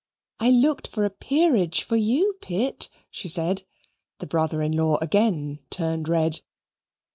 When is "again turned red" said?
4.99-6.41